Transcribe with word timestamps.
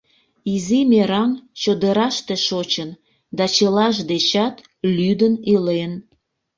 Изи 0.53 0.79
мераҥ 0.91 1.29
чодыраште 1.61 2.35
шочын 2.47 2.89
да 3.37 3.45
чылаж 3.55 3.95
дечат 4.09 4.55
лӱдын 4.95 5.33
илен. 5.53 5.93